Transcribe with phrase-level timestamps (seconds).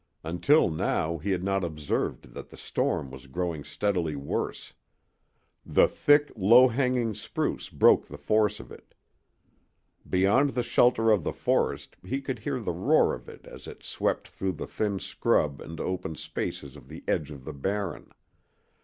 [0.23, 4.73] Until now he had not observed that the storm was growing steadily worse.
[5.63, 8.95] The thick, low hanging spruce broke the force of it.
[10.09, 13.83] Beyond the shelter of the forest he could hear the roar of it as it
[13.83, 18.09] swept through the thin scrub and open spaces of the edge of the Barren.